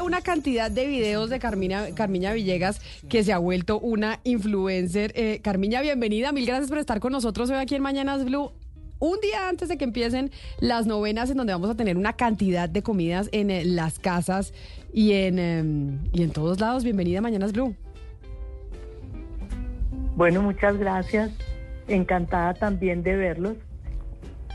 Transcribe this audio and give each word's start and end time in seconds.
ve 0.00 0.06
una 0.06 0.20
cantidad 0.20 0.70
de 0.70 0.86
videos 0.86 1.30
de 1.30 1.38
Carmina, 1.38 1.94
Carmiña 1.94 2.32
Villegas 2.32 2.80
que 3.08 3.22
se 3.24 3.32
ha 3.32 3.38
vuelto 3.38 3.78
una 3.78 4.20
influencer. 4.24 5.12
Eh, 5.14 5.40
Carmiña, 5.42 5.80
bienvenida. 5.80 6.32
Mil 6.32 6.46
gracias 6.46 6.68
por 6.68 6.78
estar 6.78 7.00
con 7.00 7.12
nosotros 7.12 7.50
hoy 7.50 7.56
aquí 7.56 7.74
en 7.74 7.82
Mañanas 7.82 8.24
Blue. 8.24 8.52
Un 8.98 9.18
día 9.20 9.48
antes 9.48 9.68
de 9.68 9.78
que 9.78 9.84
empiecen 9.84 10.30
las 10.58 10.86
novenas 10.86 11.30
en 11.30 11.38
donde 11.38 11.52
vamos 11.52 11.70
a 11.70 11.74
tener 11.74 11.96
una 11.96 12.14
cantidad 12.14 12.68
de 12.68 12.82
comidas 12.82 13.28
en 13.32 13.50
eh, 13.50 13.64
las 13.64 13.98
casas 13.98 14.52
y 14.92 15.12
en, 15.12 15.38
em, 15.38 15.98
y 16.12 16.22
en 16.22 16.30
todos 16.30 16.60
lados. 16.60 16.84
Bienvenida 16.84 17.18
a 17.18 17.22
Mañanas 17.22 17.52
Blue. 17.52 17.74
Bueno, 20.16 20.42
muchas 20.42 20.76
gracias. 20.78 21.30
Encantada 21.88 22.54
también 22.54 23.02
de 23.02 23.16
verlos 23.16 23.56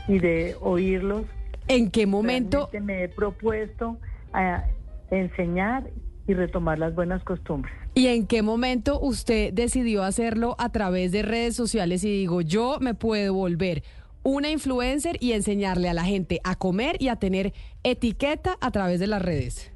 y 0.06 0.18
de 0.18 0.56
oírlos. 0.60 1.24
¿En 1.68 1.90
qué 1.90 2.06
momento? 2.06 2.68
Realmente 2.70 2.80
me 2.80 3.04
he 3.04 3.08
propuesto 3.08 3.98
a 4.32 4.64
enseñar 5.10 5.90
y 6.28 6.34
retomar 6.34 6.78
las 6.78 6.94
buenas 6.94 7.22
costumbres. 7.22 7.72
¿Y 7.94 8.08
en 8.08 8.26
qué 8.26 8.42
momento 8.42 8.98
usted 9.00 9.52
decidió 9.52 10.02
hacerlo 10.02 10.56
a 10.58 10.70
través 10.70 11.12
de 11.12 11.22
redes 11.22 11.54
sociales 11.56 12.02
y 12.04 12.10
digo, 12.10 12.40
yo 12.40 12.78
me 12.80 12.94
puedo 12.94 13.32
volver 13.34 13.82
una 14.22 14.50
influencer 14.50 15.16
y 15.20 15.32
enseñarle 15.32 15.88
a 15.88 15.94
la 15.94 16.04
gente 16.04 16.40
a 16.42 16.56
comer 16.56 16.96
y 16.98 17.08
a 17.08 17.16
tener 17.16 17.52
etiqueta 17.84 18.56
a 18.60 18.70
través 18.72 18.98
de 18.98 19.06
las 19.06 19.22
redes? 19.22 19.70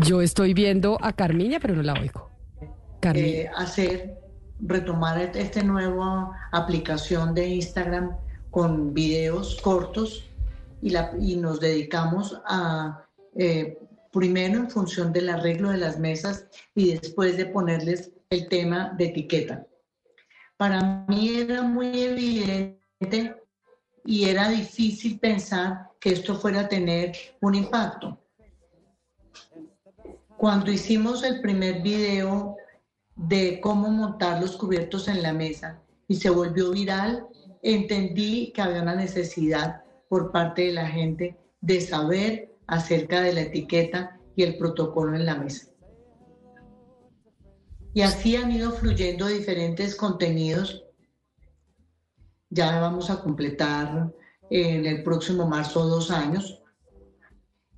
Yo 0.00 0.20
estoy 0.22 0.54
viendo 0.54 0.98
a 1.00 1.12
Carmiña, 1.12 1.58
pero 1.60 1.74
no 1.74 1.82
la 1.82 1.94
oigo. 1.94 2.30
Carmiña. 3.00 3.26
eh, 3.26 3.50
hacer, 3.56 4.18
retomar 4.60 5.18
et- 5.20 5.36
esta 5.36 5.62
nueva 5.62 6.30
aplicación 6.52 7.34
de 7.34 7.48
Instagram 7.48 8.10
con 8.54 8.94
videos 8.94 9.60
cortos 9.60 10.30
y, 10.80 10.90
la, 10.90 11.12
y 11.20 11.34
nos 11.34 11.58
dedicamos 11.58 12.40
a, 12.46 13.04
eh, 13.34 13.80
primero 14.12 14.60
en 14.60 14.70
función 14.70 15.12
del 15.12 15.28
arreglo 15.28 15.70
de 15.70 15.78
las 15.78 15.98
mesas 15.98 16.46
y 16.72 16.94
después 16.94 17.36
de 17.36 17.46
ponerles 17.46 18.12
el 18.30 18.48
tema 18.48 18.94
de 18.96 19.06
etiqueta. 19.06 19.66
Para 20.56 21.04
mí 21.08 21.36
era 21.36 21.62
muy 21.62 22.00
evidente 22.00 23.42
y 24.04 24.28
era 24.28 24.48
difícil 24.48 25.18
pensar 25.18 25.90
que 25.98 26.10
esto 26.10 26.36
fuera 26.36 26.60
a 26.60 26.68
tener 26.68 27.10
un 27.40 27.56
impacto. 27.56 28.20
Cuando 30.36 30.70
hicimos 30.70 31.24
el 31.24 31.40
primer 31.40 31.82
video 31.82 32.56
de 33.16 33.60
cómo 33.60 33.90
montar 33.90 34.40
los 34.40 34.56
cubiertos 34.56 35.08
en 35.08 35.22
la 35.24 35.32
mesa 35.32 35.82
y 36.06 36.14
se 36.14 36.30
volvió 36.30 36.70
viral, 36.70 37.26
entendí 37.64 38.52
que 38.52 38.62
había 38.62 38.82
una 38.82 38.94
necesidad 38.94 39.82
por 40.08 40.30
parte 40.30 40.66
de 40.66 40.72
la 40.72 40.86
gente 40.86 41.36
de 41.62 41.80
saber 41.80 42.54
acerca 42.66 43.22
de 43.22 43.32
la 43.32 43.40
etiqueta 43.40 44.20
y 44.36 44.42
el 44.42 44.58
protocolo 44.58 45.16
en 45.16 45.24
la 45.24 45.34
mesa. 45.36 45.68
Y 47.94 48.02
así 48.02 48.36
han 48.36 48.52
ido 48.52 48.70
fluyendo 48.72 49.26
diferentes 49.26 49.96
contenidos. 49.96 50.84
Ya 52.50 52.80
vamos 52.80 53.08
a 53.08 53.22
completar 53.22 54.12
en 54.50 54.84
el 54.84 55.02
próximo 55.02 55.46
marzo 55.46 55.86
dos 55.86 56.10
años 56.10 56.62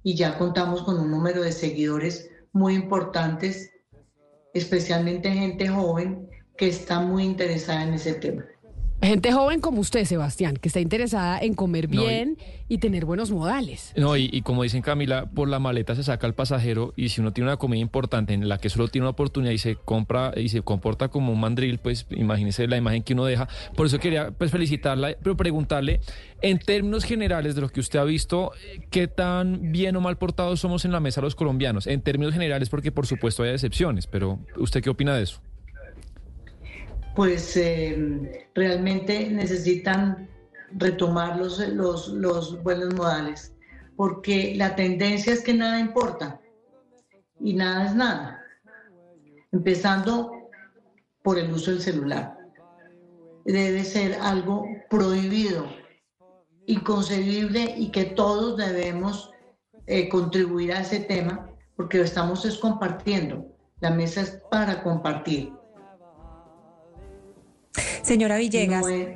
y 0.02 0.16
ya 0.16 0.36
contamos 0.36 0.82
con 0.82 0.98
un 0.98 1.10
número 1.10 1.42
de 1.42 1.52
seguidores 1.52 2.30
muy 2.52 2.74
importantes, 2.74 3.70
especialmente 4.52 5.30
gente 5.30 5.68
joven 5.68 6.28
que 6.56 6.68
está 6.68 7.00
muy 7.00 7.24
interesada 7.24 7.84
en 7.84 7.94
ese 7.94 8.14
tema. 8.14 8.44
Gente 9.02 9.30
joven 9.30 9.60
como 9.60 9.80
usted, 9.80 10.04
Sebastián, 10.04 10.56
que 10.56 10.68
está 10.68 10.80
interesada 10.80 11.38
en 11.38 11.54
comer 11.54 11.88
No, 11.88 12.02
y- 12.02 12.06
bien 12.06 12.38
y 12.68 12.78
tener 12.78 13.04
buenos 13.04 13.30
modales. 13.30 13.92
No, 13.96 14.16
y, 14.16 14.28
y 14.32 14.40
como 14.42 14.62
dicen 14.64 14.82
Camila, 14.82 15.26
por 15.26 15.48
la 15.48 15.58
maleta 15.60 15.94
se 15.94 16.02
saca 16.02 16.26
el 16.26 16.34
pasajero 16.34 16.92
y 16.96 17.10
si 17.10 17.20
uno 17.20 17.32
tiene 17.32 17.48
una 17.50 17.58
comida 17.58 17.78
importante 17.80 18.32
en 18.34 18.48
la 18.48 18.58
que 18.58 18.70
solo 18.70 18.88
tiene 18.88 19.04
una 19.04 19.10
oportunidad 19.10 19.52
y 19.52 19.58
se 19.58 19.76
compra 19.76 20.32
y 20.34 20.48
se 20.48 20.62
comporta 20.62 21.08
como 21.08 21.32
un 21.32 21.38
mandril, 21.40 21.78
pues 21.78 22.06
imagínese 22.10 22.66
la 22.66 22.78
imagen 22.78 23.02
que 23.02 23.12
uno 23.12 23.26
deja. 23.26 23.46
Por 23.76 23.86
eso 23.86 23.98
quería 24.00 24.30
pues 24.32 24.50
felicitarla, 24.50 25.14
pero 25.22 25.36
preguntarle 25.36 26.00
en 26.40 26.58
términos 26.58 27.04
generales 27.04 27.54
de 27.54 27.60
lo 27.60 27.68
que 27.68 27.80
usted 27.80 27.98
ha 28.00 28.04
visto, 28.04 28.52
eh, 28.74 28.80
qué 28.90 29.06
tan 29.06 29.70
bien 29.72 29.94
o 29.96 30.00
mal 30.00 30.16
portados 30.16 30.58
somos 30.58 30.84
en 30.86 30.90
la 30.92 31.00
mesa 31.00 31.20
los 31.20 31.36
colombianos, 31.36 31.86
en 31.86 32.00
términos 32.00 32.32
generales, 32.32 32.70
porque 32.70 32.90
por 32.90 33.06
supuesto 33.06 33.42
hay 33.44 33.50
excepciones, 33.50 34.06
pero 34.08 34.40
¿usted 34.56 34.82
qué 34.82 34.90
opina 34.90 35.14
de 35.14 35.22
eso? 35.24 35.40
Pues 37.16 37.56
eh, 37.56 38.46
realmente 38.54 39.30
necesitan 39.30 40.28
retomar 40.72 41.38
los, 41.38 41.58
los, 41.70 42.08
los 42.08 42.62
buenos 42.62 42.94
modales, 42.94 43.54
porque 43.96 44.54
la 44.54 44.76
tendencia 44.76 45.32
es 45.32 45.42
que 45.42 45.54
nada 45.54 45.80
importa 45.80 46.38
y 47.40 47.54
nada 47.54 47.86
es 47.86 47.94
nada, 47.94 48.44
empezando 49.50 50.30
por 51.22 51.38
el 51.38 51.50
uso 51.50 51.70
del 51.70 51.80
celular. 51.80 52.36
Debe 53.46 53.82
ser 53.82 54.18
algo 54.20 54.66
prohibido, 54.90 55.66
inconcebible 56.66 57.74
y 57.78 57.90
que 57.90 58.04
todos 58.04 58.58
debemos 58.58 59.30
eh, 59.86 60.08
contribuir 60.10 60.72
a 60.72 60.80
ese 60.80 61.00
tema 61.00 61.48
porque 61.76 61.98
lo 61.98 62.04
estamos 62.04 62.44
es 62.44 62.58
compartiendo. 62.58 63.46
La 63.80 63.90
mesa 63.90 64.20
es 64.22 64.42
para 64.50 64.82
compartir. 64.82 65.55
Señora 68.06 68.36
Villegas, 68.36 68.82
No 68.82 68.88
es- 68.88 69.08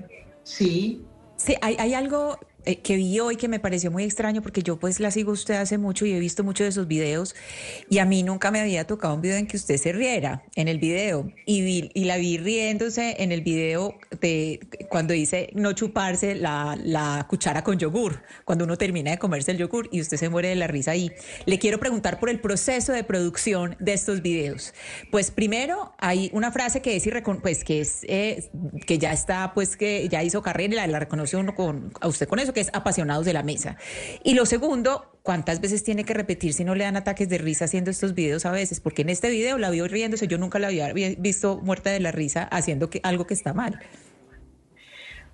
sí, 0.43 1.05
sí, 1.37 1.55
hay, 1.61 1.77
hay 1.79 1.95
algo 1.95 2.37
eh, 2.65 2.77
que 2.81 2.97
vi 2.97 3.21
hoy 3.21 3.37
que 3.37 3.49
me 3.49 3.61
pareció 3.61 3.91
muy 3.91 4.05
extraño 4.05 4.43
porque 4.43 4.63
yo 4.63 4.79
pues 4.79 4.99
la 5.01 5.11
sigo 5.11 5.33
usted 5.33 5.55
hace 5.55 5.79
mucho 5.79 6.07
y 6.07 6.13
he 6.13 6.19
visto 6.19 6.43
muchos 6.45 6.65
de 6.67 6.73
sus 6.73 6.87
videos 6.87 7.35
y 7.89 7.99
a 7.99 8.05
mí 8.05 8.23
nunca 8.23 8.51
me 8.51 8.61
había 8.61 8.87
tocado 8.87 9.15
un 9.15 9.21
video 9.21 9.37
en 9.37 9.47
que 9.47 9.57
usted 9.57 9.77
se 9.77 9.93
riera 9.93 10.43
en 10.57 10.69
el 10.69 10.79
video 10.79 11.31
y, 11.47 11.63
vi- 11.63 11.91
y 11.95 12.05
la 12.05 12.17
vi 12.17 12.39
riéndose 12.39 13.17
en 13.19 13.33
el 13.33 13.43
video 13.43 13.99
de 14.21 14.61
cuando 14.89 15.13
dice 15.15 15.51
no 15.55 15.73
chuparse 15.73 16.35
la, 16.35 16.79
la 16.83 17.27
cuchara 17.29 17.63
con 17.63 17.79
yogur, 17.79 18.23
cuando 18.45 18.65
uno 18.65 18.77
termina 18.79 19.11
de 19.11 19.19
comerse 19.19 19.51
el 19.53 19.59
yogur 19.59 19.89
y 19.93 20.01
usted 20.01 20.17
se 20.17 20.29
muere 20.29 20.49
de 20.49 20.57
la 20.57 20.67
risa 20.67 20.93
ahí. 20.93 21.13
Le 21.47 21.59
quiero 21.59 21.79
preguntar 21.79 22.19
por 22.19 22.31
el 22.31 22.41
proceso 22.41 22.93
de 22.93 23.05
producción 23.05 23.77
de 23.79 23.93
estos 23.93 24.23
videos. 24.23 24.75
Pues 25.11 25.31
primero 25.31 25.93
hay 25.99 26.31
una 26.33 26.51
frase 26.51 26.81
que 26.83 26.97
es 26.97 27.07
pues 27.43 27.65
que 27.65 27.81
es 27.81 28.01
eh, 28.09 28.51
que 28.87 28.99
ya 28.99 29.13
está 29.13 29.53
pues 29.55 29.77
que 29.77 30.09
ya 30.09 30.23
hizo 30.23 30.43
carrera 30.43 30.73
y 30.73 30.77
la, 30.77 30.87
la 30.87 30.99
reconoce 30.99 31.37
uno 31.37 31.55
con 31.55 31.93
a 32.01 32.09
usted 32.09 32.29
con 32.29 32.39
eso 32.39 32.53
que 32.53 32.60
apasionados 32.75 33.25
de 33.25 33.33
la 33.33 33.43
mesa. 33.43 33.77
Y 34.23 34.35
lo 34.35 34.45
segundo, 34.45 35.19
¿cuántas 35.23 35.61
veces 35.61 35.83
tiene 35.83 36.05
que 36.05 36.13
repetir 36.13 36.53
si 36.53 36.65
no 36.65 36.75
le 36.75 36.85
dan 36.85 36.97
ataques 36.97 37.29
de 37.29 37.39
risa 37.39 37.65
haciendo 37.65 37.91
estos 37.91 38.15
videos 38.15 38.45
a 38.45 38.51
veces? 38.51 38.81
Porque 38.81 39.03
en 39.03 39.09
este 39.09 39.31
video 39.31 39.57
la 39.57 39.71
vio 39.71 39.89
riéndose, 39.89 40.27
yo 40.29 40.37
nunca 40.39 40.59
la 40.59 40.67
había 40.69 40.93
vi- 40.93 41.17
visto 41.19 41.59
muerta 41.63 41.91
de 41.91 42.01
la 42.01 42.13
risa 42.13 42.43
haciendo 42.45 42.91
que, 42.91 43.01
algo 43.03 43.27
que 43.27 43.35
está 43.35 43.55
mal. 43.55 43.81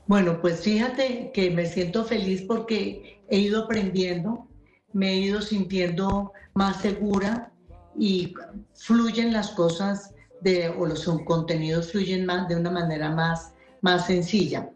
Bueno, 0.07 0.41
pues 0.41 0.61
fíjate 0.61 1.33
que 1.35 1.51
me 1.51 1.67
siento 1.67 2.05
feliz 2.05 2.43
porque 2.43 3.21
he 3.29 3.39
ido 3.39 3.65
aprendiendo, 3.65 4.47
me 4.93 5.11
he 5.13 5.17
ido 5.17 5.43
sintiendo 5.43 6.33
más 6.55 6.81
segura 6.81 7.51
y 7.99 8.33
fluyen 8.75 9.33
las 9.33 9.51
cosas 9.51 10.15
de, 10.43 10.69
o 10.69 10.87
los 10.87 11.05
contenidos 11.25 11.91
fluyen 11.91 12.25
más 12.25 12.47
de 12.49 12.55
una 12.55 12.71
manera 12.71 13.11
más, 13.11 13.53
más 13.81 14.07
sencilla. 14.07 14.71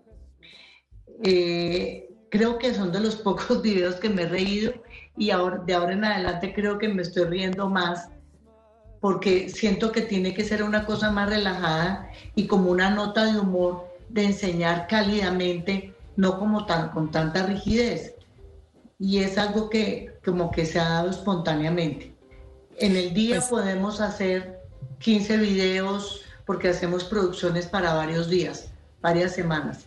Eh, 1.23 2.10
creo 2.31 2.59
que 2.59 2.75
son 2.75 2.93
de 2.93 3.01
los 3.01 3.17
pocos 3.27 3.63
videos 3.63 3.97
que 3.97 4.09
me 4.09 4.23
he 4.23 4.29
reído 4.29 4.73
y 5.17 5.31
ahora, 5.31 5.59
de 5.59 5.75
ahora 5.75 5.93
en 5.93 6.05
adelante 6.05 6.55
creo 6.55 6.79
que 6.79 6.89
me 6.89 7.03
estoy 7.03 7.25
riendo 7.25 7.69
más 7.69 8.09
porque 9.01 9.49
siento 9.49 9.93
que 9.93 10.03
tiene 10.03 10.35
que 10.35 10.45
ser 10.45 10.63
una 10.63 10.85
cosa 10.85 11.11
más 11.11 11.29
relajada 11.29 12.11
y 12.35 12.47
como 12.47 12.71
una 12.71 12.91
nota 12.91 13.25
de 13.33 13.39
humor 13.41 13.89
de 14.11 14.25
enseñar 14.27 14.87
cálidamente, 14.89 15.95
no 16.17 16.39
como 16.39 16.67
tan 16.67 16.91
con 16.91 17.11
tanta 17.11 17.47
rigidez. 17.47 18.15
Y 18.99 19.21
es 19.21 19.39
algo 19.39 19.71
que 19.71 20.19
como 20.23 20.51
que 20.51 20.67
se 20.67 20.79
ha 20.79 20.89
dado 20.89 21.11
espontáneamente. 21.11 22.15
En 22.77 22.95
el 22.97 23.15
día 23.15 23.37
Pues- 23.37 23.49
podemos 23.49 24.01
hacer 24.03 24.61
15 24.99 25.39
videos 25.39 26.23
porque 26.45 26.69
hacemos 26.69 27.05
producciones 27.05 27.67
para 27.67 27.95
varios 27.95 28.29
días, 28.29 28.71
varias 29.01 29.33
semanas. 29.33 29.87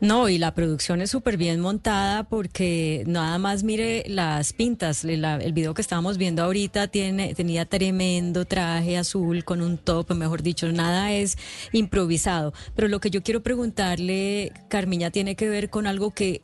No, 0.00 0.28
y 0.28 0.38
la 0.38 0.54
producción 0.54 1.00
es 1.00 1.10
súper 1.10 1.36
bien 1.36 1.60
montada 1.60 2.24
porque 2.24 3.04
nada 3.06 3.38
más 3.38 3.62
mire 3.62 4.04
las 4.08 4.52
pintas. 4.52 5.04
La- 5.04 5.36
el 5.36 5.52
video 5.52 5.74
que 5.74 5.82
estábamos 5.82 6.18
viendo 6.18 6.42
ahorita 6.42 6.88
tiene, 6.88 7.34
tenía 7.34 7.64
tremendo 7.66 8.44
traje 8.44 8.96
azul 8.96 9.44
con 9.44 9.62
un 9.62 9.78
top, 9.78 10.12
mejor 10.14 10.42
dicho, 10.42 10.70
nada 10.72 11.12
es 11.12 11.36
improvisado. 11.72 12.52
Pero 12.74 12.88
lo 12.88 13.00
que 13.00 13.10
yo 13.10 13.22
quiero 13.22 13.42
preguntarle, 13.42 14.52
Carmiña, 14.68 15.10
tiene 15.10 15.36
que 15.36 15.48
ver 15.48 15.70
con 15.70 15.86
algo 15.86 16.10
que 16.12 16.42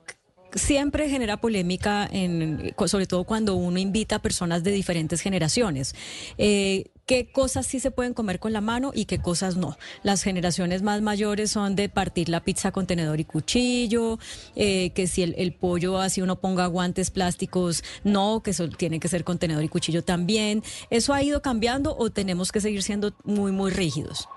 siempre 0.54 1.08
genera 1.08 1.36
polémica, 1.40 2.08
en, 2.10 2.74
sobre 2.86 3.06
todo 3.06 3.24
cuando 3.24 3.54
uno 3.54 3.78
invita 3.78 4.16
a 4.16 4.18
personas 4.22 4.64
de 4.64 4.72
diferentes 4.72 5.20
generaciones. 5.20 5.94
Eh, 6.38 6.86
qué 7.10 7.26
cosas 7.26 7.66
sí 7.66 7.80
se 7.80 7.90
pueden 7.90 8.14
comer 8.14 8.38
con 8.38 8.52
la 8.52 8.60
mano 8.60 8.92
y 8.94 9.06
qué 9.06 9.18
cosas 9.18 9.56
no. 9.56 9.76
Las 10.04 10.22
generaciones 10.22 10.82
más 10.82 11.02
mayores 11.02 11.50
son 11.50 11.74
de 11.74 11.88
partir 11.88 12.28
la 12.28 12.44
pizza 12.44 12.70
con 12.70 12.86
tenedor 12.86 13.18
y 13.18 13.24
cuchillo, 13.24 14.20
eh, 14.54 14.90
que 14.90 15.08
si 15.08 15.24
el, 15.24 15.52
pollo 15.52 15.98
así 15.98 16.22
uno 16.22 16.40
ponga 16.40 16.66
guantes 16.66 17.10
plásticos, 17.10 17.82
no, 18.04 18.44
que 18.44 18.52
tiene 18.78 19.00
que 19.00 19.08
ser 19.08 19.24
con 19.24 19.40
tenedor 19.40 19.64
y 19.64 19.68
cuchillo 19.68 20.04
también. 20.04 20.62
¿Eso 20.88 21.12
ha 21.12 21.20
ido 21.20 21.42
cambiando 21.42 21.96
o 21.96 22.10
tenemos 22.10 22.52
que 22.52 22.60
seguir 22.60 22.84
siendo 22.84 23.12
muy, 23.24 23.50
muy 23.50 23.72
rígidos? 23.72 24.28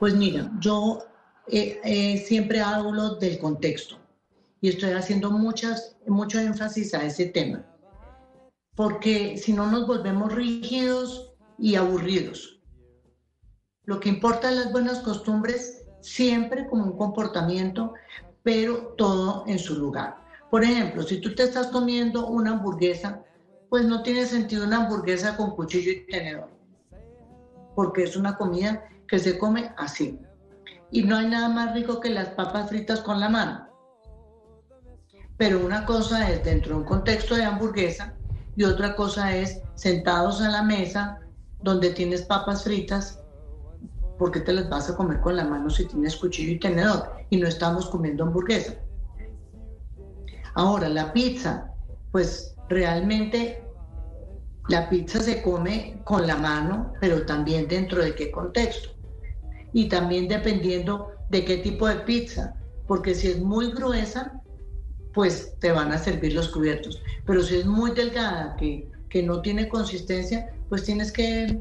Pues 0.00 0.14
mira, 0.14 0.50
yo 0.58 1.04
eh, 1.46 1.80
eh, 1.84 2.18
siempre 2.26 2.60
hablo 2.60 3.14
del 3.14 3.38
contexto 3.38 3.96
y 4.60 4.70
estoy 4.70 4.90
haciendo 4.90 5.30
muchas, 5.30 5.94
mucho 6.04 6.40
énfasis 6.40 6.94
a 6.94 7.04
ese 7.04 7.26
tema 7.26 7.64
porque 8.74 9.36
si 9.36 9.52
no 9.52 9.70
nos 9.70 9.86
volvemos 9.86 10.32
rígidos 10.32 11.34
y 11.58 11.74
aburridos. 11.74 12.60
Lo 13.84 14.00
que 14.00 14.08
importa 14.08 14.50
es 14.50 14.56
las 14.56 14.72
buenas 14.72 15.00
costumbres, 15.00 15.84
siempre 16.00 16.66
como 16.68 16.84
un 16.84 16.96
comportamiento, 16.96 17.94
pero 18.42 18.94
todo 18.96 19.44
en 19.46 19.58
su 19.58 19.78
lugar. 19.78 20.16
Por 20.50 20.64
ejemplo, 20.64 21.02
si 21.02 21.20
tú 21.20 21.34
te 21.34 21.44
estás 21.44 21.68
comiendo 21.68 22.26
una 22.26 22.52
hamburguesa, 22.52 23.24
pues 23.68 23.84
no 23.84 24.02
tiene 24.02 24.26
sentido 24.26 24.64
una 24.64 24.84
hamburguesa 24.84 25.36
con 25.36 25.54
cuchillo 25.56 25.92
y 25.92 26.06
tenedor, 26.06 26.50
porque 27.74 28.04
es 28.04 28.16
una 28.16 28.36
comida 28.36 28.88
que 29.08 29.18
se 29.18 29.38
come 29.38 29.72
así. 29.76 30.18
Y 30.90 31.04
no 31.04 31.16
hay 31.16 31.28
nada 31.28 31.48
más 31.48 31.74
rico 31.74 32.00
que 32.00 32.10
las 32.10 32.28
papas 32.30 32.68
fritas 32.68 33.00
con 33.00 33.18
la 33.18 33.28
mano. 33.28 33.66
Pero 35.38 35.64
una 35.64 35.86
cosa 35.86 36.30
es 36.30 36.44
dentro 36.44 36.74
de 36.74 36.80
un 36.82 36.86
contexto 36.86 37.34
de 37.34 37.44
hamburguesa 37.44 38.14
y 38.56 38.64
otra 38.64 38.94
cosa 38.94 39.36
es 39.36 39.60
sentados 39.74 40.40
a 40.40 40.48
la 40.48 40.62
mesa 40.62 41.20
donde 41.62 41.90
tienes 41.90 42.22
papas 42.22 42.64
fritas, 42.64 43.20
porque 44.18 44.40
te 44.40 44.52
las 44.52 44.68
vas 44.68 44.90
a 44.90 44.96
comer 44.96 45.20
con 45.20 45.36
la 45.36 45.44
mano 45.44 45.70
si 45.70 45.86
tienes 45.86 46.16
cuchillo 46.16 46.52
y 46.52 46.58
tenedor 46.58 47.10
y 47.30 47.38
no 47.38 47.48
estamos 47.48 47.88
comiendo 47.88 48.24
hamburguesa. 48.24 48.74
Ahora, 50.54 50.88
la 50.88 51.12
pizza, 51.12 51.72
pues 52.10 52.54
realmente 52.68 53.64
la 54.68 54.88
pizza 54.88 55.20
se 55.20 55.42
come 55.42 56.00
con 56.04 56.26
la 56.26 56.36
mano, 56.36 56.92
pero 57.00 57.24
también 57.24 57.66
dentro 57.68 58.02
de 58.02 58.14
qué 58.14 58.30
contexto. 58.30 58.90
Y 59.72 59.88
también 59.88 60.28
dependiendo 60.28 61.12
de 61.30 61.44
qué 61.44 61.56
tipo 61.58 61.88
de 61.88 61.96
pizza, 61.96 62.54
porque 62.86 63.14
si 63.14 63.28
es 63.28 63.40
muy 63.40 63.72
gruesa, 63.72 64.41
pues 65.12 65.54
te 65.58 65.72
van 65.72 65.92
a 65.92 65.98
servir 65.98 66.34
los 66.34 66.48
cubiertos. 66.48 67.02
Pero 67.26 67.42
si 67.42 67.56
es 67.56 67.66
muy 67.66 67.92
delgada, 67.92 68.56
que, 68.56 68.88
que 69.08 69.22
no 69.22 69.40
tiene 69.40 69.68
consistencia, 69.68 70.54
pues 70.68 70.84
tienes 70.84 71.12
que 71.12 71.58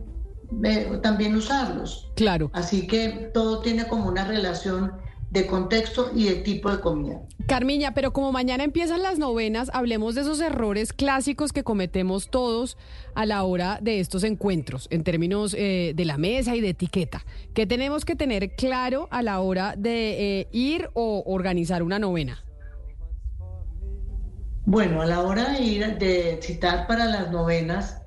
eh, 0.64 1.00
también 1.02 1.36
usarlos. 1.36 2.12
Claro. 2.16 2.50
Así 2.54 2.88
que 2.88 3.32
todo 3.34 3.60
tiene 3.60 3.88
como 3.88 4.08
una 4.08 4.26
relación 4.26 4.94
de 5.32 5.48
contexto 5.48 6.12
y 6.14 6.26
de 6.26 6.36
tipo 6.36 6.70
de 6.70 6.82
comida. 6.82 7.22
Carmiña, 7.48 7.94
pero 7.94 8.12
como 8.12 8.34
mañana 8.34 8.66
empiezan 8.66 9.02
las 9.02 9.18
novenas, 9.18 9.72
hablemos 9.74 10.14
de 10.16 10.22
esos 10.22 10.42
errores 10.42 10.92
clásicos 10.92 11.54
que 11.54 11.64
cometemos 11.64 12.30
todos 12.30 12.78
a 13.16 13.26
la 13.26 13.44
hora 13.44 13.80
de 13.82 14.02
estos 14.02 14.26
encuentros, 14.26 14.88
en 14.92 15.04
términos 15.04 15.56
eh, 15.58 15.94
de 15.96 16.06
la 16.06 16.18
mesa 16.18 16.56
y 16.56 16.62
de 16.62 16.70
etiqueta. 16.70 17.26
¿Qué 17.54 17.66
tenemos 17.66 18.04
que 18.04 18.16
tener 18.16 18.56
claro 18.56 19.08
a 19.10 19.22
la 19.22 19.40
hora 19.40 19.76
de 19.78 20.42
eh, 20.42 20.48
ir 20.52 20.90
o 20.94 21.24
organizar 21.26 21.82
una 21.82 21.98
novena? 21.98 22.44
Bueno, 24.66 25.02
a 25.02 25.06
la 25.06 25.22
hora 25.22 25.54
de 25.54 25.62
ir 25.62 25.98
de 25.98 26.40
citar 26.42 26.86
para 26.86 27.06
las 27.06 27.32
novenas, 27.32 28.02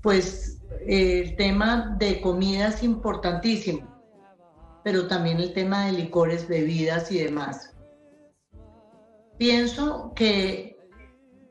pues 0.00 0.62
el 0.86 1.34
tema 1.36 1.96
de 1.98 2.20
comida 2.20 2.68
es 2.68 2.84
importantísimo, 2.84 3.88
pero 4.84 5.08
también 5.08 5.40
el 5.40 5.52
tema 5.52 5.86
de 5.86 5.92
licores, 5.92 6.46
bebidas 6.46 7.10
y 7.10 7.18
demás. 7.18 7.74
Pienso 9.38 10.12
que 10.14 10.78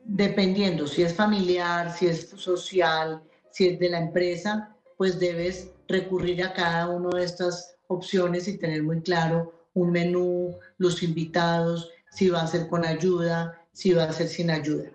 dependiendo 0.04 0.86
si 0.86 1.02
es 1.02 1.14
familiar, 1.14 1.92
si 1.92 2.06
es 2.06 2.30
social, 2.30 3.22
si 3.50 3.68
es 3.68 3.78
de 3.78 3.90
la 3.90 3.98
empresa, 3.98 4.74
pues 4.96 5.20
debes 5.20 5.70
recurrir 5.88 6.42
a 6.42 6.54
cada 6.54 6.88
una 6.88 7.18
de 7.18 7.24
estas 7.24 7.76
opciones 7.88 8.48
y 8.48 8.56
tener 8.56 8.82
muy 8.82 9.02
claro 9.02 9.52
un 9.74 9.90
menú, 9.90 10.56
los 10.78 11.02
invitados, 11.02 11.90
si 12.10 12.30
va 12.30 12.42
a 12.42 12.46
ser 12.46 12.68
con 12.68 12.84
ayuda, 12.84 13.61
si 13.72 13.92
va 13.92 14.04
a 14.04 14.12
ser 14.12 14.28
sin 14.28 14.50
ayuda. 14.50 14.90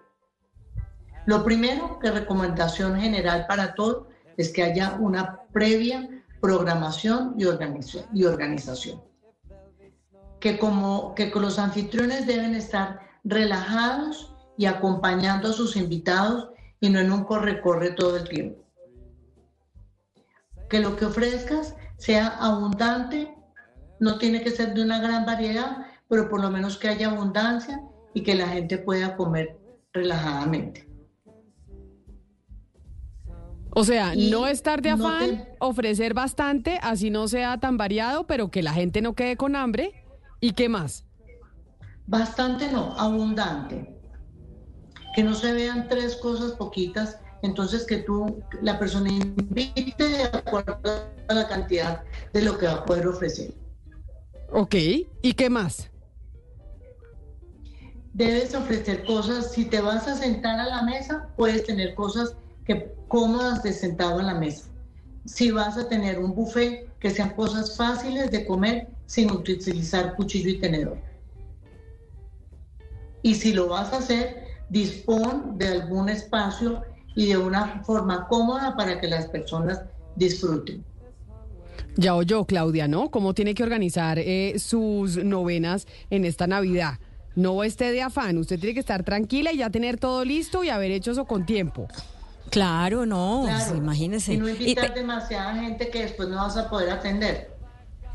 Lo 1.26 1.44
primero, 1.44 2.00
que 2.00 2.10
recomendación 2.10 3.00
general 3.00 3.46
para 3.48 3.74
todo, 3.74 4.08
es 4.38 4.50
que 4.50 4.64
haya 4.64 4.94
una 5.00 5.42
previa 5.52 6.24
programación 6.40 7.36
y, 7.38 7.46
organización. 8.24 9.02
Que 10.40 10.58
como 10.58 11.16
que 11.16 11.32
los 11.36 11.60
anfitriones 11.60 12.28
deben 12.28 12.56
estar 12.56 13.02
relajados 13.24 14.34
y 14.56 14.68
acompañando 14.68 15.50
a 15.50 15.54
sus 15.54 15.76
invitados 15.76 16.50
y 16.80 16.90
no 16.90 17.00
en 17.00 17.12
un 17.12 17.24
corre-corre 17.24 17.92
todo 17.92 18.18
el 18.18 18.30
tiempo. 18.30 18.64
Que 20.70 20.80
lo 20.80 20.96
que 20.96 21.06
ofrezcas 21.06 21.76
sea 21.98 22.28
abundante, 22.40 23.36
no 24.00 24.18
tiene 24.18 24.44
que 24.44 24.52
ser 24.52 24.74
de 24.74 24.84
una 24.84 25.00
gran 25.00 25.26
variedad, 25.26 25.88
pero 26.08 26.30
por 26.30 26.40
lo 26.40 26.52
menos 26.52 26.78
que 26.78 26.88
haya 26.88 27.10
abundancia 27.10 27.82
y 28.18 28.24
que 28.24 28.34
la 28.34 28.48
gente 28.48 28.80
pueda 28.80 29.16
comer 29.16 29.60
relajadamente. 29.94 30.90
O 33.70 33.84
sea, 33.84 34.16
no 34.16 34.48
estar 34.48 34.82
de 34.82 34.90
afán, 34.90 35.48
ofrecer 35.60 36.16
bastante, 36.16 36.80
así 36.82 37.12
no 37.12 37.28
sea 37.28 37.60
tan 37.60 37.78
variado, 37.78 38.26
pero 38.26 38.50
que 38.50 38.64
la 38.64 38.74
gente 38.74 39.04
no 39.04 39.14
quede 39.14 39.38
con 39.38 39.56
hambre. 39.56 40.04
¿Y 40.42 40.54
qué 40.54 40.68
más? 40.68 41.06
Bastante 42.08 42.72
no, 42.72 42.98
abundante. 42.98 43.96
Que 45.16 45.22
no 45.22 45.36
se 45.36 45.54
vean 45.54 45.88
tres 45.88 46.16
cosas 46.16 46.54
poquitas, 46.54 47.20
entonces 47.44 47.86
que 47.86 47.98
tú, 47.98 48.42
la 48.64 48.80
persona 48.80 49.12
invite 49.12 50.10
de 50.10 50.24
acuerdo 50.24 51.08
a 51.28 51.34
la 51.36 51.48
cantidad 51.48 52.04
de 52.34 52.42
lo 52.42 52.58
que 52.58 52.66
va 52.66 52.74
a 52.74 52.86
poder 52.86 53.06
ofrecer. 53.06 53.54
Ok, 54.52 54.74
¿y 55.22 55.34
qué 55.34 55.52
más? 55.52 55.92
Debes 58.18 58.56
ofrecer 58.56 59.06
cosas, 59.06 59.52
si 59.52 59.66
te 59.66 59.80
vas 59.80 60.08
a 60.08 60.16
sentar 60.16 60.60
a 60.60 60.66
la 60.66 60.82
mesa, 60.82 61.30
puedes 61.38 61.64
tener 61.66 61.94
cosas 61.94 62.36
que 62.66 62.92
cómodas 63.08 63.62
de 63.62 63.72
sentado 63.72 64.20
a 64.20 64.24
la 64.24 64.34
mesa. 64.34 64.66
Si 65.26 65.52
vas 65.52 65.78
a 65.78 65.88
tener 65.88 66.18
un 66.18 66.34
buffet, 66.34 66.88
que 67.00 67.12
sean 67.12 67.30
cosas 67.36 67.78
fáciles 67.78 68.32
de 68.32 68.44
comer 68.48 68.88
sin 69.06 69.32
utilizar 69.32 70.16
cuchillo 70.16 70.50
y 70.50 70.60
tenedor. 70.60 70.98
Y 73.22 73.36
si 73.36 73.54
lo 73.54 73.68
vas 73.68 73.94
a 73.94 73.98
hacer, 73.98 74.46
dispón 74.70 75.60
de 75.60 75.68
algún 75.68 76.10
espacio 76.10 76.82
y 77.16 77.28
de 77.28 77.38
una 77.38 77.84
forma 77.84 78.28
cómoda 78.28 78.76
para 78.76 79.00
que 79.00 79.08
las 79.08 79.28
personas 79.28 79.84
disfruten. 80.16 80.84
Ya 81.96 82.16
oyó, 82.16 82.46
Claudia, 82.46 82.88
¿no? 82.88 83.12
¿Cómo 83.12 83.36
tiene 83.36 83.54
que 83.54 83.64
organizar 83.64 84.18
eh, 84.18 84.56
sus 84.58 85.24
novenas 85.24 85.88
en 86.10 86.26
esta 86.26 86.48
Navidad? 86.48 87.00
No 87.38 87.64
esté 87.64 87.92
de 87.92 88.02
afán, 88.02 88.40
usted 88.40 88.60
tiene 88.60 88.74
que 88.74 88.80
estar 88.80 89.04
tranquila 89.04 89.54
y 89.54 89.58
ya 89.58 89.70
tener 89.70 90.00
todo 90.00 90.26
listo 90.26 90.64
y 90.64 90.70
haber 90.70 90.90
hecho 90.90 91.12
eso 91.12 91.26
con 91.26 91.46
tiempo. 91.46 91.88
Claro, 92.50 93.06
no, 93.06 93.46
pues, 93.46 93.78
imagínese. 93.78 94.34
Y 94.34 94.38
no 94.38 94.50
invitar 94.50 94.94
demasiada 94.94 95.54
gente 95.56 95.90
que 95.92 96.02
después 96.02 96.30
no 96.30 96.38
vas 96.38 96.58
a 96.58 96.68
poder 96.68 96.90
atender. 96.90 97.52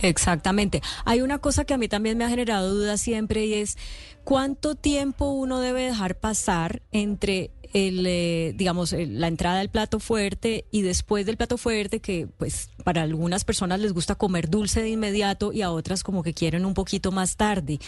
Exactamente. 0.00 0.82
Hay 1.04 1.20
una 1.20 1.38
cosa 1.38 1.64
que 1.64 1.72
a 1.72 1.78
mí 1.78 1.86
también 1.86 2.18
me 2.18 2.24
ha 2.24 2.28
generado 2.28 2.74
dudas 2.74 3.00
siempre 3.00 3.46
y 3.46 3.54
es 3.54 3.78
cuánto 4.24 4.74
tiempo 4.74 5.30
uno 5.30 5.60
debe 5.60 5.82
dejar 5.82 6.16
pasar 6.16 6.82
entre 6.90 7.52
el, 7.72 8.04
eh, 8.06 8.52
digamos, 8.56 8.92
la 8.92 9.28
entrada 9.28 9.58
del 9.58 9.70
plato 9.70 9.98
fuerte 9.98 10.66
y 10.70 10.82
después 10.82 11.24
del 11.24 11.36
plato 11.36 11.56
fuerte, 11.56 12.00
que 12.00 12.28
pues 12.36 12.70
para 12.84 13.02
algunas 13.02 13.44
personas 13.44 13.80
les 13.80 13.92
gusta 13.92 14.14
comer 14.14 14.50
dulce 14.50 14.82
de 14.82 14.90
inmediato 14.90 15.52
y 15.52 15.62
a 15.62 15.70
otras 15.70 16.02
como 16.02 16.22
que 16.22 16.34
quieren 16.34 16.64
un 16.64 16.74
poquito 16.74 17.12
más 17.12 17.36
tarde. 17.36 17.78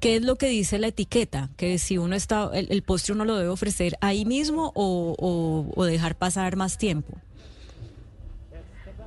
¿Qué 0.00 0.16
es 0.16 0.22
lo 0.22 0.36
que 0.36 0.48
dice 0.48 0.78
la 0.78 0.88
etiqueta? 0.88 1.50
Que 1.56 1.78
si 1.78 1.98
uno 1.98 2.16
está, 2.16 2.50
el, 2.54 2.82
postre 2.82 3.12
uno 3.14 3.24
lo 3.24 3.36
debe 3.36 3.50
ofrecer 3.50 3.96
ahí 4.00 4.24
mismo 4.24 4.72
o, 4.74 5.66
o 5.74 5.84
dejar 5.84 6.16
pasar 6.16 6.56
más 6.56 6.78
tiempo. 6.78 7.18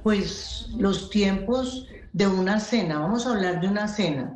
Pues 0.04 0.68
los 0.78 1.10
tiempos 1.10 1.88
de 2.14 2.28
una 2.28 2.60
cena, 2.60 3.00
vamos 3.00 3.26
a 3.26 3.32
hablar 3.32 3.62
de 3.62 3.68
una 3.68 3.88
cena. 3.88 4.36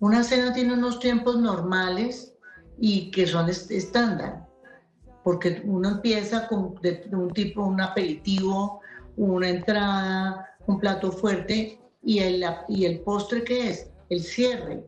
Una 0.00 0.24
cena 0.24 0.52
tiene 0.52 0.72
unos 0.72 0.98
tiempos 0.98 1.38
normales 1.38 2.32
y 2.78 3.10
que 3.10 3.26
son 3.26 3.48
estándar 3.48 4.41
porque 5.22 5.62
uno 5.64 5.88
empieza 5.88 6.48
con 6.48 6.74
un 7.12 7.30
tipo, 7.32 7.64
un 7.64 7.80
aperitivo, 7.80 8.80
una 9.16 9.48
entrada, 9.48 10.56
un 10.66 10.78
plato 10.78 11.12
fuerte 11.12 11.78
y 12.02 12.18
el, 12.18 12.44
y 12.68 12.84
el 12.84 13.00
postre 13.00 13.44
que 13.44 13.70
es 13.70 13.90
el 14.08 14.22
cierre. 14.22 14.84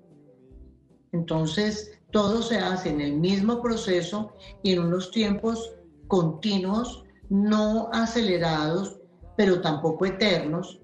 Entonces, 1.13 1.99
todo 2.11 2.43
se 2.43 2.59
hace 2.59 2.91
en 2.91 3.01
el 3.01 3.15
mismo 3.15 3.63
proceso 3.63 4.33
y 4.63 4.73
en 4.73 4.81
unos 4.81 5.11
tiempos 5.11 5.75
continuos 6.09 7.05
no 7.29 7.89
acelerados, 7.93 9.01
pero 9.37 9.61
tampoco 9.61 10.07
eternos, 10.07 10.81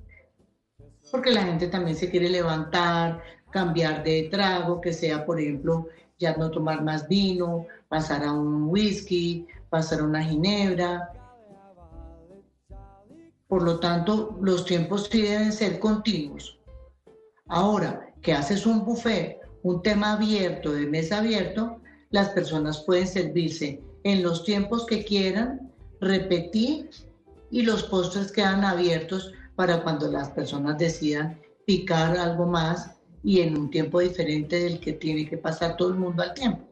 porque 1.11 1.31
la 1.31 1.43
gente 1.43 1.69
también 1.69 1.97
se 1.97 2.11
quiere 2.11 2.29
levantar, 2.29 3.23
cambiar 3.51 4.05
de 4.05 4.29
trago, 4.31 4.81
que 4.81 4.93
sea, 4.93 5.27
por 5.27 5.41
ejemplo, 5.41 5.89
ya 6.19 6.37
no 6.37 6.51
tomar 6.51 6.83
más 6.83 7.09
vino, 7.09 7.67
pasar 7.91 8.23
a 8.25 8.33
un 8.33 8.69
whisky, 8.69 9.47
pasar 9.69 10.01
a 10.01 10.05
una 10.05 10.23
ginebra. 10.23 11.13
Por 13.49 13.63
lo 13.65 13.81
tanto, 13.81 14.39
los 14.41 14.65
tiempos 14.65 15.09
sí 15.11 15.23
deben 15.23 15.53
ser 15.53 15.81
continuos. 15.81 16.61
Ahora, 17.49 18.15
que 18.23 18.33
haces 18.33 18.65
un 18.65 18.85
buffet, 18.85 19.41
un 19.65 19.83
tema 19.83 20.13
abierto, 20.13 20.73
de 20.73 20.87
mesa 20.87 21.19
abierto, 21.19 21.81
las 22.11 22.29
personas 22.29 22.85
pueden 22.85 23.09
servirse 23.09 23.83
en 24.05 24.23
los 24.23 24.45
tiempos 24.45 24.87
que 24.87 25.05
quieran, 25.05 25.73
repetir 26.01 26.91
y 27.51 27.63
los 27.63 27.83
postres 27.83 28.31
quedan 28.31 28.65
abiertos 28.65 29.33
para 29.57 29.83
cuando 29.83 30.09
las 30.09 30.31
personas 30.31 30.79
decidan 30.79 31.41
picar 31.67 32.17
algo 32.17 32.47
más 32.47 32.93
y 33.25 33.41
en 33.41 33.59
un 33.59 33.69
tiempo 33.69 33.99
diferente 33.99 34.61
del 34.61 34.79
que 34.79 34.93
tiene 34.93 35.29
que 35.29 35.39
pasar 35.39 35.77
todo 35.77 35.89
el 35.89 35.97
mundo 35.97 36.23
al 36.23 36.35
tiempo. 36.35 36.70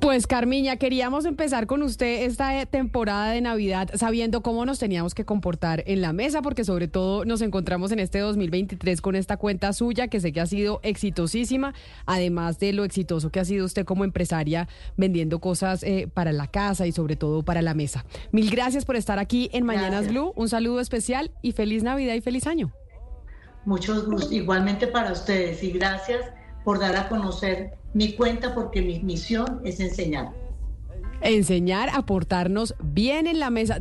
Pues 0.00 0.26
Carmiña, 0.26 0.76
queríamos 0.76 1.24
empezar 1.24 1.66
con 1.66 1.82
usted 1.82 2.24
esta 2.24 2.66
temporada 2.66 3.30
de 3.30 3.40
Navidad 3.40 3.88
sabiendo 3.94 4.42
cómo 4.42 4.66
nos 4.66 4.78
teníamos 4.78 5.14
que 5.14 5.24
comportar 5.24 5.82
en 5.86 6.02
la 6.02 6.12
mesa, 6.12 6.42
porque 6.42 6.64
sobre 6.64 6.88
todo 6.88 7.24
nos 7.24 7.40
encontramos 7.40 7.90
en 7.90 7.98
este 7.98 8.18
2023 8.18 9.00
con 9.00 9.16
esta 9.16 9.38
cuenta 9.38 9.72
suya 9.72 10.08
que 10.08 10.20
sé 10.20 10.32
que 10.32 10.42
ha 10.42 10.46
sido 10.46 10.80
exitosísima, 10.82 11.72
además 12.04 12.58
de 12.58 12.74
lo 12.74 12.84
exitoso 12.84 13.30
que 13.30 13.40
ha 13.40 13.46
sido 13.46 13.64
usted 13.64 13.86
como 13.86 14.04
empresaria 14.04 14.68
vendiendo 14.98 15.38
cosas 15.38 15.82
eh, 15.84 16.06
para 16.12 16.32
la 16.32 16.48
casa 16.48 16.86
y 16.86 16.92
sobre 16.92 17.16
todo 17.16 17.42
para 17.42 17.62
la 17.62 17.72
mesa. 17.72 18.04
Mil 18.30 18.50
gracias 18.50 18.84
por 18.84 18.96
estar 18.96 19.18
aquí 19.18 19.48
en 19.54 19.64
Mañanas 19.64 20.08
Blue, 20.08 20.34
un 20.36 20.50
saludo 20.50 20.80
especial 20.80 21.30
y 21.40 21.52
feliz 21.52 21.82
Navidad 21.82 22.14
y 22.14 22.20
feliz 22.20 22.46
año. 22.46 22.72
Muchos 23.64 24.04
gustos, 24.04 24.32
igualmente 24.32 24.86
para 24.86 25.12
ustedes 25.12 25.62
y 25.62 25.70
gracias 25.70 26.20
por 26.62 26.78
dar 26.78 26.96
a 26.96 27.08
conocer 27.08 27.81
mi 27.94 28.12
cuenta 28.14 28.54
porque 28.54 28.82
mi 28.82 29.00
misión 29.00 29.60
es 29.64 29.80
enseñar. 29.80 30.32
Enseñar, 31.20 31.88
aportarnos 31.92 32.74
bien 32.82 33.26
en 33.26 33.38
la 33.38 33.50
mesa. 33.50 33.78